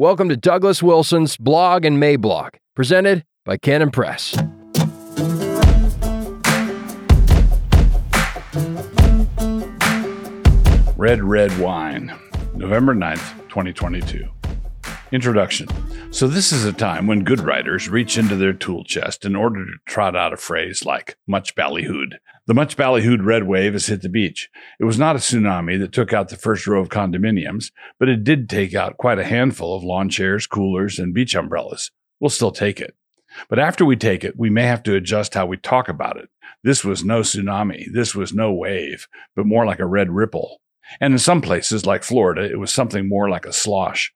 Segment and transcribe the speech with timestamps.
[0.00, 4.34] Welcome to Douglas Wilson's Blog and Mablog, presented by Canon Press.
[10.96, 12.18] Red Red Wine,
[12.54, 14.26] November 9th, 2022.
[15.12, 15.66] Introduction.
[16.12, 19.64] So, this is a time when good writers reach into their tool chest in order
[19.64, 22.18] to trot out a phrase like much ballyhooed.
[22.46, 24.48] The much ballyhooed red wave has hit the beach.
[24.78, 28.22] It was not a tsunami that took out the first row of condominiums, but it
[28.22, 31.90] did take out quite a handful of lawn chairs, coolers, and beach umbrellas.
[32.20, 32.94] We'll still take it.
[33.48, 36.28] But after we take it, we may have to adjust how we talk about it.
[36.62, 37.86] This was no tsunami.
[37.92, 40.60] This was no wave, but more like a red ripple.
[41.00, 44.12] And in some places, like Florida, it was something more like a slosh.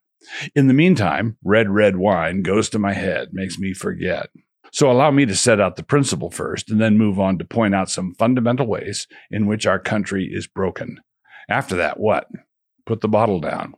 [0.55, 4.28] In the meantime, red, red wine goes to my head, makes me forget.
[4.73, 7.74] So allow me to set out the principle first and then move on to point
[7.74, 11.01] out some fundamental ways in which our country is broken.
[11.48, 12.29] After that, what?
[12.84, 13.74] Put the bottle down.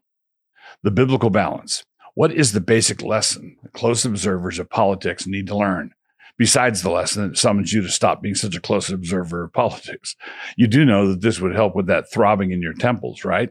[0.83, 1.85] The biblical balance.
[2.15, 5.93] What is the basic lesson that close observers of politics need to learn?
[6.39, 10.17] besides the lesson that summons you to stop being such a close observer of politics.
[10.57, 13.51] You do know that this would help with that throbbing in your temples, right?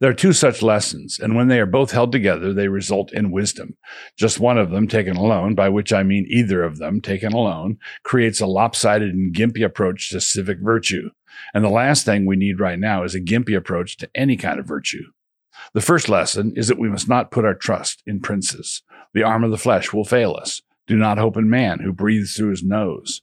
[0.00, 3.30] There are two such lessons, and when they are both held together, they result in
[3.30, 3.76] wisdom.
[4.16, 7.78] Just one of them taken alone, by which I mean either of them taken alone,
[8.02, 11.10] creates a lopsided and gimpy approach to civic virtue.
[11.54, 14.58] And the last thing we need right now is a gimpy approach to any kind
[14.58, 15.04] of virtue.
[15.72, 18.82] The first lesson is that we must not put our trust in princes.
[19.14, 20.62] The arm of the flesh will fail us.
[20.86, 23.22] Do not hope in man who breathes through his nose.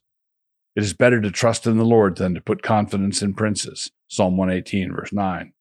[0.76, 3.90] It is better to trust in the Lord than to put confidence in princes.
[4.08, 5.53] Psalm 118, verse 9.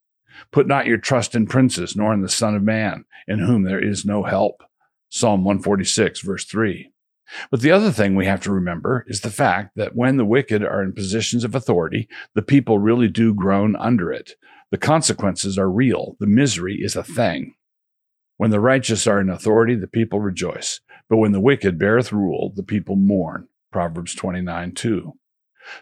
[0.51, 3.83] Put not your trust in princes, nor in the Son of Man, in whom there
[3.83, 4.63] is no help.
[5.09, 6.91] Psalm 146, verse 3.
[7.49, 10.63] But the other thing we have to remember is the fact that when the wicked
[10.63, 14.33] are in positions of authority, the people really do groan under it.
[14.71, 16.15] The consequences are real.
[16.19, 17.55] The misery is a thing.
[18.37, 20.81] When the righteous are in authority, the people rejoice.
[21.09, 23.47] But when the wicked beareth rule, the people mourn.
[23.71, 25.13] Proverbs 29 2.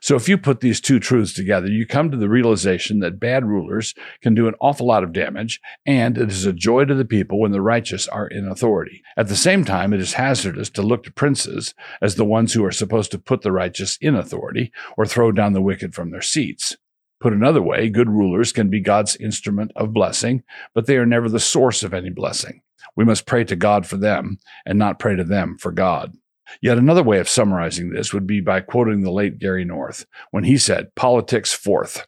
[0.02, 3.46] So if you put these two truths together, you come to the realization that bad
[3.46, 7.06] rulers can do an awful lot of damage, and it is a joy to the
[7.06, 9.02] people when the righteous are in authority.
[9.18, 12.64] At the same time, it is hazardous to look to princes as the ones who
[12.66, 16.22] are supposed to put the righteous in authority or throw down the wicked from their
[16.22, 16.78] seats.
[17.20, 20.44] Put another way, good rulers can be God's instrument of blessing,
[20.74, 22.62] but they are never the source of any blessing.
[22.96, 26.14] We must pray to God for them and not pray to them for God.
[26.62, 30.44] Yet another way of summarizing this would be by quoting the late Gary North when
[30.44, 32.06] he said, Politics fourth.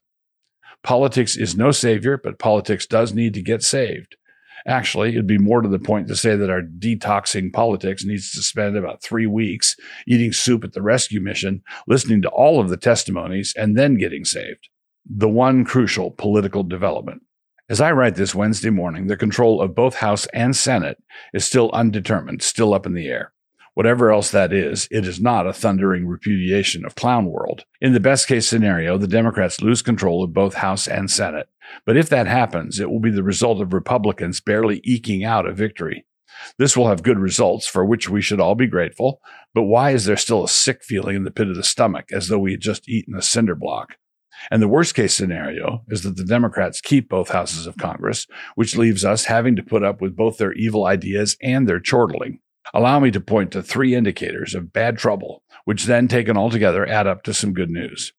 [0.84, 4.18] Politics is no savior, but politics does need to get saved.
[4.66, 8.42] Actually, it'd be more to the point to say that our detoxing politics needs to
[8.42, 9.76] spend about three weeks
[10.08, 14.24] eating soup at the rescue mission, listening to all of the testimonies, and then getting
[14.24, 14.70] saved
[15.06, 17.22] the one crucial political development.
[17.70, 21.02] As I write this Wednesday morning, the control of both House and Senate
[21.34, 23.34] is still undetermined, still up in the air.
[23.76, 27.66] Whatever else that is, it is not a thundering repudiation of clown world.
[27.82, 31.48] In the best case scenario, the Democrats lose control of both House and Senate.
[31.86, 35.54] But if that happens, it will be the result of Republicans barely eking out a
[35.54, 36.06] victory.
[36.58, 39.22] This will have good results for which we should all be grateful.
[39.54, 42.28] But why is there still a sick feeling in the pit of the stomach as
[42.28, 43.96] though we had just eaten a cinder block?
[44.52, 48.76] And the worst case scenario is that the Democrats keep both houses of Congress, which
[48.76, 52.40] leaves us having to put up with both their evil ideas and their chortling.
[52.74, 56.88] Allow me to point to three indicators of bad trouble, which then taken all together
[56.88, 58.14] add up to some good news.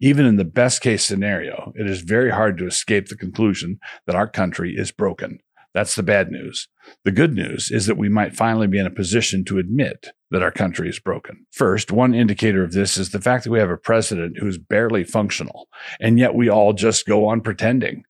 [0.00, 4.16] Even in the best case scenario, it is very hard to escape the conclusion that
[4.16, 5.38] our country is broken.
[5.74, 6.68] That's the bad news.
[7.04, 10.42] The good news is that we might finally be in a position to admit that
[10.42, 11.46] our country is broken.
[11.52, 15.04] First, one indicator of this is the fact that we have a president who's barely
[15.04, 15.68] functional,
[16.00, 18.02] and yet we all just go on pretending.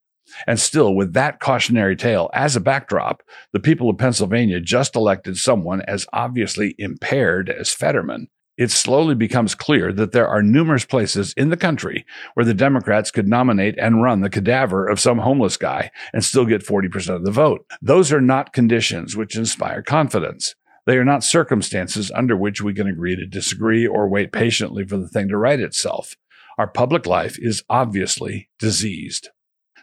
[0.47, 3.23] And still, with that cautionary tale as a backdrop,
[3.53, 8.27] the people of Pennsylvania just elected someone as obviously impaired as Fetterman
[8.59, 13.09] it slowly becomes clear that there are numerous places in the country where the Democrats
[13.09, 17.23] could nominate and run the cadaver of some homeless guy and still get 40% of
[17.23, 17.65] the vote.
[17.81, 20.55] Those are not conditions which inspire confidence.
[20.85, 24.97] They are not circumstances under which we can agree to disagree or wait patiently for
[24.97, 26.15] the thing to right itself.
[26.57, 29.29] Our public life is obviously diseased.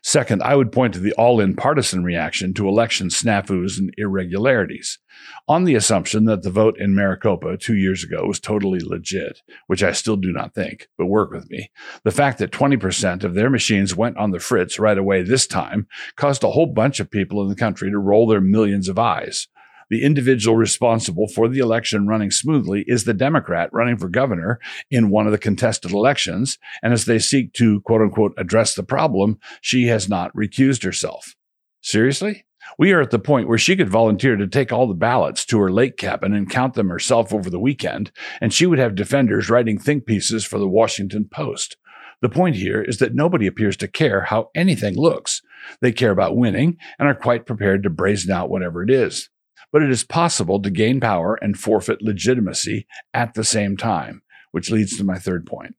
[0.06, 5.00] Second, I would point to the all in partisan reaction to election snafus and irregularities,
[5.48, 9.82] on the assumption that the vote in Maricopa two years ago was totally legit, which
[9.82, 11.72] I still do not think, but work with me.
[12.04, 15.88] The fact that 20% of their machines went on the fritz right away this time
[16.14, 19.48] caused a whole bunch of people in the country to roll their millions of eyes
[19.90, 24.58] the individual responsible for the election running smoothly is the Democrat running for governor
[24.90, 26.58] in one of the contested elections.
[26.82, 31.34] And as they seek to quote unquote address the problem, she has not recused herself.
[31.80, 32.44] Seriously?
[32.78, 35.58] We are at the point where she could volunteer to take all the ballots to
[35.60, 38.10] her lake cabin and count them herself over the weekend,
[38.40, 41.76] and she would have defenders writing think pieces for the Washington Post.
[42.22, 45.42] The point here is that nobody appears to care how anything looks.
[45.80, 49.28] They care about winning and are quite prepared to brazen out whatever it is.
[49.76, 54.70] But it is possible to gain power and forfeit legitimacy at the same time, which
[54.70, 55.74] leads to my third point.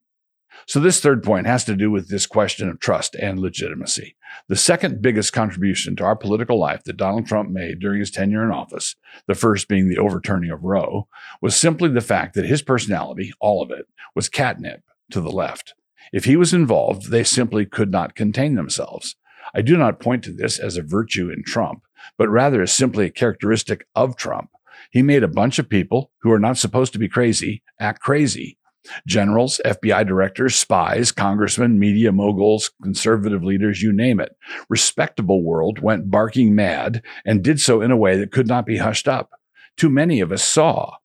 [0.67, 4.15] So, this third point has to do with this question of trust and legitimacy.
[4.49, 8.43] The second biggest contribution to our political life that Donald Trump made during his tenure
[8.43, 8.95] in office,
[9.25, 11.07] the first being the overturning of Roe,
[11.41, 15.73] was simply the fact that his personality, all of it, was catnip to the left.
[16.13, 19.15] If he was involved, they simply could not contain themselves.
[19.55, 21.81] I do not point to this as a virtue in Trump,
[22.17, 24.49] but rather is simply a characteristic of Trump.
[24.91, 28.57] He made a bunch of people who are not supposed to be crazy act crazy.
[29.05, 34.35] Generals, FBI directors, spies, congressmen, media moguls, conservative leaders, you name it.
[34.69, 38.77] Respectable world went barking mad and did so in a way that could not be
[38.77, 39.31] hushed up.
[39.75, 40.95] Too many of us saw.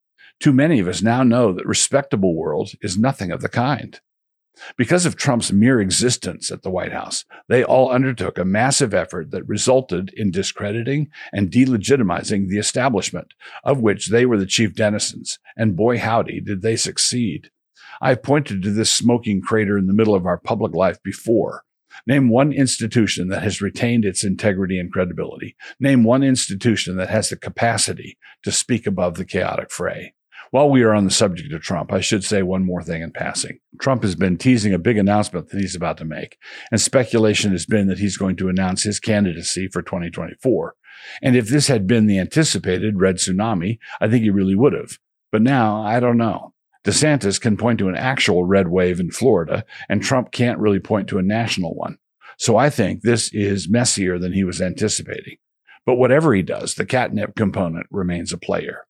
[0.41, 4.01] Too many of us now know that respectable world is nothing of the kind.
[4.77, 9.31] Because of Trump's mere existence at the White House, they all undertook a massive effort
[9.31, 13.35] that resulted in discrediting and delegitimizing the establishment,
[13.65, 17.51] of which they were the chief denizens, and boy howdy did they succeed.
[18.01, 21.65] I've pointed to this smoking crater in the middle of our public life before.
[22.07, 25.57] Name one institution that has retained its integrity and credibility.
[25.79, 30.15] Name one institution that has the capacity to speak above the chaotic fray.
[30.53, 33.11] While we are on the subject of Trump, I should say one more thing in
[33.11, 33.59] passing.
[33.81, 36.37] Trump has been teasing a big announcement that he's about to make,
[36.71, 40.75] and speculation has been that he's going to announce his candidacy for 2024.
[41.23, 44.99] And if this had been the anticipated red tsunami, I think he really would have.
[45.31, 46.53] But now, I don't know.
[46.85, 51.09] DeSantis can point to an actual red wave in Florida, and Trump can't really point
[51.09, 51.97] to a national one.
[52.37, 55.39] So I think this is messier than he was anticipating.
[55.87, 58.85] But whatever he does, the catnip component remains a player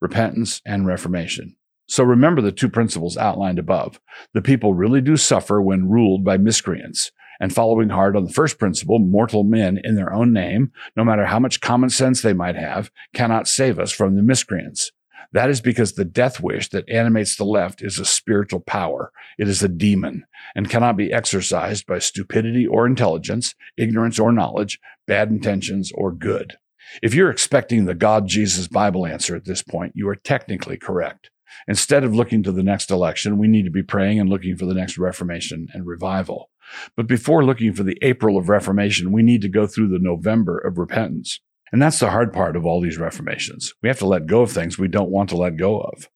[0.00, 1.56] repentance, and reformation.
[1.88, 4.00] So remember the two principles outlined above.
[4.34, 7.12] The people really do suffer when ruled by miscreants.
[7.38, 11.26] And following hard on the first principle, mortal men in their own name, no matter
[11.26, 14.90] how much common sense they might have, cannot save us from the miscreants.
[15.32, 19.12] That is because the death wish that animates the left is a spiritual power.
[19.38, 24.80] It is a demon and cannot be exercised by stupidity or intelligence, ignorance or knowledge,
[25.06, 26.56] bad intentions or good.
[27.02, 31.30] If you're expecting the God Jesus Bible answer at this point, you are technically correct.
[31.68, 34.66] Instead of looking to the next election, we need to be praying and looking for
[34.66, 36.50] the next Reformation and revival.
[36.96, 40.58] But before looking for the April of Reformation, we need to go through the November
[40.58, 41.40] of repentance.
[41.72, 43.74] And that's the hard part of all these reformations.
[43.82, 46.08] We have to let go of things we don't want to let go of.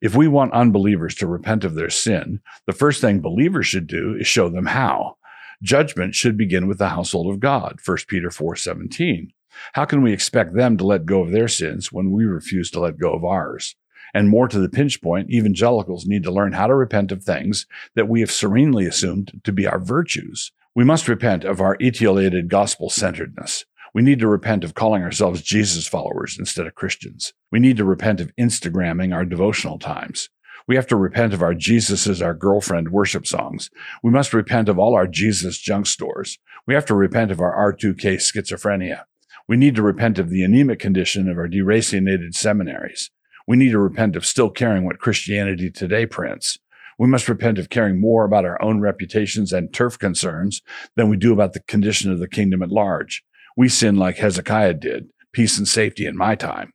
[0.00, 4.16] If we want unbelievers to repent of their sin, the first thing believers should do
[4.18, 5.16] is show them how.
[5.62, 9.28] Judgment should begin with the household of God, 1 Peter 4:17.
[9.74, 12.80] How can we expect them to let go of their sins when we refuse to
[12.80, 13.76] let go of ours?
[14.14, 17.66] And more to the pinch point, evangelicals need to learn how to repent of things
[17.94, 20.52] that we have serenely assumed to be our virtues.
[20.74, 23.64] We must repent of our etiolated gospel centeredness.
[23.92, 27.32] We need to repent of calling ourselves Jesus followers instead of Christians.
[27.52, 30.30] We need to repent of Instagramming our devotional times.
[30.66, 33.70] We have to repent of our Jesus is our girlfriend worship songs.
[34.02, 36.38] We must repent of all our Jesus junk stores.
[36.66, 39.02] We have to repent of our R2K schizophrenia.
[39.46, 43.10] We need to repent of the anemic condition of our deracinated seminaries.
[43.46, 46.58] We need to repent of still caring what Christianity today prints.
[46.98, 50.62] We must repent of caring more about our own reputations and turf concerns
[50.96, 53.22] than we do about the condition of the kingdom at large.
[53.54, 56.72] We sin like Hezekiah did, peace and safety in my time.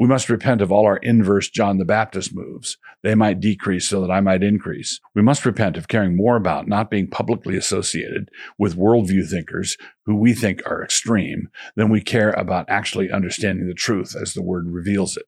[0.00, 2.78] We must repent of all our inverse John the Baptist moves.
[3.02, 4.98] They might decrease so that I might increase.
[5.14, 9.76] We must repent of caring more about not being publicly associated with worldview thinkers
[10.06, 14.40] who we think are extreme than we care about actually understanding the truth as the
[14.40, 15.26] word reveals it.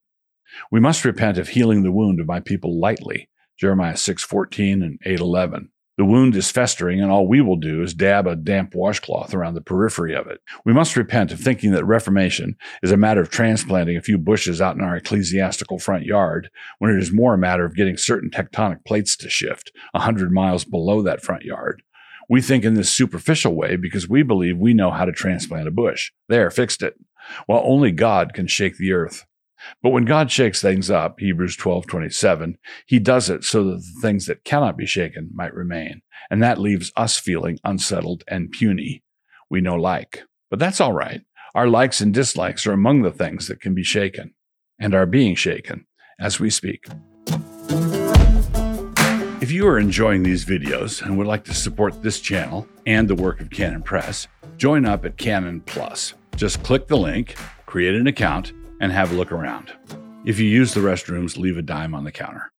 [0.70, 3.28] We must repent of healing the wound of my people lightly.
[3.60, 5.68] Jeremiah 6:14 and 8:11.
[6.02, 9.54] The wound is festering, and all we will do is dab a damp washcloth around
[9.54, 10.40] the periphery of it.
[10.64, 14.61] We must repent of thinking that Reformation is a matter of transplanting a few bushes
[14.61, 18.30] out in our ecclesiastical front yard, when it is more a matter of getting certain
[18.30, 21.85] tectonic plates to shift a hundred miles below that front yard.
[22.28, 25.71] We think in this superficial way because we believe we know how to transplant a
[25.71, 26.11] bush.
[26.28, 26.97] There, fixed it.
[27.47, 29.25] While only God can shake the earth.
[29.83, 34.00] But when God shakes things up, Hebrews 12, 27, he does it so that the
[34.00, 36.02] things that cannot be shaken might remain.
[36.31, 39.02] And that leaves us feeling unsettled and puny.
[39.50, 40.23] We know like.
[40.50, 41.23] But that's all right.
[41.54, 44.35] Our likes and dislikes are among the things that can be shaken
[44.78, 45.87] and are being shaken
[46.19, 46.87] as we speak.
[49.42, 53.14] If you are enjoying these videos and would like to support this channel and the
[53.14, 56.14] work of Canon Press, join up at Canon Plus.
[56.37, 57.35] Just click the link,
[57.66, 59.72] create an account, and have a look around.
[60.26, 62.50] If you use the restrooms, leave a dime on the counter.